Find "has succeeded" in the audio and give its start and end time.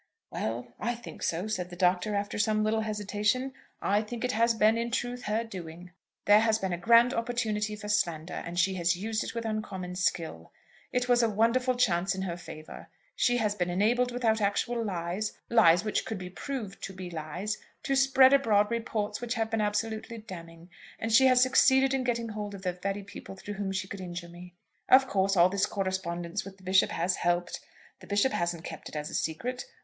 21.27-21.93